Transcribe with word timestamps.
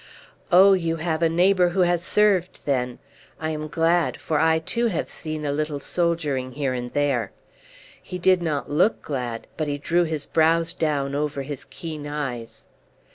"Oh, 0.51 0.73
you 0.73 0.95
have 0.95 1.21
a 1.21 1.29
neighbour 1.29 1.69
who 1.69 1.81
has 1.81 2.01
served 2.03 2.65
then! 2.65 2.97
I 3.39 3.51
am 3.51 3.67
glad; 3.67 4.19
for 4.19 4.39
I, 4.39 4.57
too, 4.57 4.87
have 4.87 5.11
seen 5.11 5.45
a 5.45 5.51
little 5.51 5.79
soldiering 5.79 6.53
here 6.53 6.73
and 6.73 6.91
there." 6.93 7.31
He 8.01 8.17
did 8.17 8.41
not 8.41 8.67
look 8.67 9.03
glad, 9.03 9.45
but 9.57 9.67
he 9.67 9.77
drew 9.77 10.05
his 10.05 10.25
brows 10.25 10.73
down 10.73 11.13
over 11.13 11.43
his 11.43 11.65
keen 11.65 12.07
eyes. 12.07 12.65